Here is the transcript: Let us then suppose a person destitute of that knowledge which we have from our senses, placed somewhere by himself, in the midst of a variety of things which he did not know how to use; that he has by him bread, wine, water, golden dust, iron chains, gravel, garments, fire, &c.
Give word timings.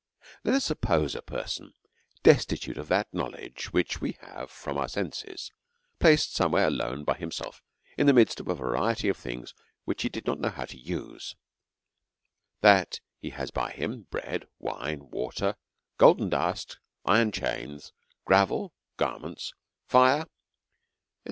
Let 0.43 0.55
us 0.55 0.63
then 0.67 0.77
suppose 0.79 1.13
a 1.13 1.21
person 1.21 1.73
destitute 2.23 2.79
of 2.79 2.87
that 2.87 3.13
knowledge 3.13 3.71
which 3.71 4.01
we 4.01 4.13
have 4.21 4.49
from 4.49 4.75
our 4.75 4.87
senses, 4.87 5.51
placed 5.99 6.33
somewhere 6.33 6.71
by 7.03 7.13
himself, 7.13 7.61
in 7.99 8.07
the 8.07 8.13
midst 8.13 8.39
of 8.39 8.47
a 8.47 8.55
variety 8.55 9.09
of 9.09 9.17
things 9.17 9.53
which 9.85 10.01
he 10.01 10.09
did 10.09 10.25
not 10.25 10.39
know 10.39 10.49
how 10.49 10.65
to 10.65 10.79
use; 10.79 11.35
that 12.61 12.99
he 13.19 13.29
has 13.29 13.51
by 13.51 13.69
him 13.69 14.07
bread, 14.09 14.47
wine, 14.57 15.07
water, 15.11 15.55
golden 15.99 16.29
dust, 16.29 16.79
iron 17.05 17.31
chains, 17.31 17.93
gravel, 18.25 18.73
garments, 18.97 19.53
fire, 19.85 20.23
&c. 20.23 20.29